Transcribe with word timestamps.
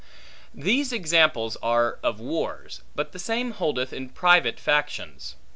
These 0.51 0.91
examples 0.91 1.57
are 1.61 1.99
of 2.01 2.19
wars, 2.19 2.81
but 2.95 3.11
the 3.11 3.19
same 3.19 3.51
holdeth 3.51 3.93
in 3.93 4.09
private 4.09 4.59
factions. 4.59 5.35